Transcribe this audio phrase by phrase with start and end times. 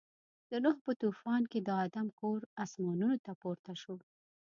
[0.49, 3.95] د نوح په طوفان کې د آدم کور اسمانو ته پورته شو.